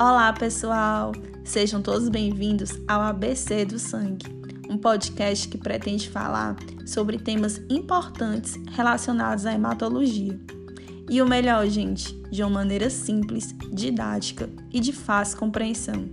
[0.00, 1.10] Olá, pessoal!
[1.42, 4.26] Sejam todos bem-vindos ao ABC do Sangue,
[4.70, 6.54] um podcast que pretende falar
[6.86, 10.38] sobre temas importantes relacionados à hematologia.
[11.10, 16.08] E o melhor, gente, de uma maneira simples, didática e de fácil compreensão.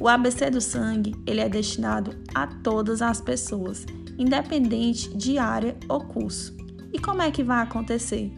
[0.00, 3.86] O ABC do Sangue, ele é destinado a todas as pessoas,
[4.18, 6.56] independente de área ou curso.
[6.92, 8.32] E como é que vai acontecer?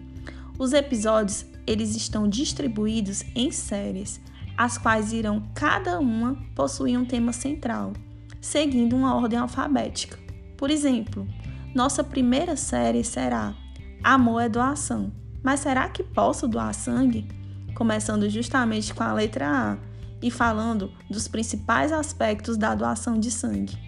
[0.59, 4.21] Os episódios, eles estão distribuídos em séries
[4.57, 7.93] as quais irão cada uma possuir um tema central,
[8.41, 10.19] seguindo uma ordem alfabética.
[10.57, 11.27] Por exemplo,
[11.75, 13.55] nossa primeira série será
[14.05, 15.11] Amor é doação.
[15.43, 17.27] Mas será que posso doar sangue?
[17.75, 19.79] Começando justamente com a letra A
[20.23, 23.79] e falando dos principais aspectos da doação de sangue.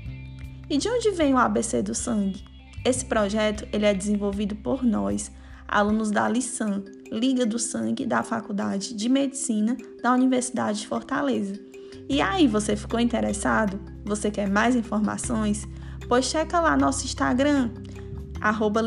[0.71, 2.43] E de onde vem o ABC do sangue?
[2.83, 5.30] Esse projeto ele é desenvolvido por nós,
[5.69, 11.54] alunos da LISAN, Liga do Sangue da Faculdade de Medicina da Universidade de Fortaleza.
[12.09, 13.80] E aí, você ficou interessado?
[14.05, 15.66] Você quer mais informações?
[16.09, 17.71] Pois checa lá nosso Instagram,
[18.40, 18.80] arroba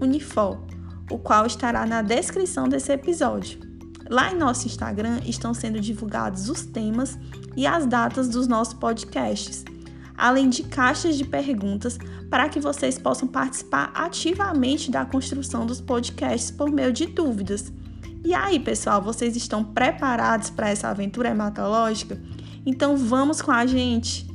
[0.00, 0.58] Unifor,
[1.10, 3.58] o qual estará na descrição desse episódio.
[4.08, 7.18] Lá em nosso Instagram estão sendo divulgados os temas
[7.56, 9.64] e as datas dos nossos podcasts
[10.16, 11.98] além de caixas de perguntas
[12.30, 17.72] para que vocês possam participar ativamente da construção dos podcasts por meio de dúvidas.
[18.24, 22.20] E aí, pessoal, vocês estão preparados para essa aventura hematológica?
[22.64, 24.25] Então vamos com a gente!